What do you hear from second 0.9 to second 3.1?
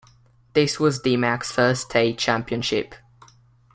Deemack's first state championship.